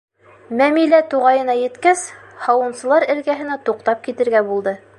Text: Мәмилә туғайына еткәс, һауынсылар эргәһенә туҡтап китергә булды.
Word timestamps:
Мәмилә 0.61 1.01
туғайына 1.11 1.55
еткәс, 1.59 2.01
һауынсылар 2.45 3.05
эргәһенә 3.15 3.59
туҡтап 3.69 4.03
китергә 4.09 4.43
булды. 4.49 4.75